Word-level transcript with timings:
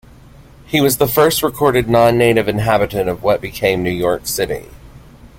He 0.65 0.81
was 0.81 0.97
the 0.97 1.05
first 1.05 1.43
recorded 1.43 1.87
non-native 1.87 2.47
inhabitant 2.47 3.07
of 3.07 3.21
what 3.21 3.39
became 3.39 3.83
New 3.83 3.91
York 3.91 4.25
City. 4.25 4.65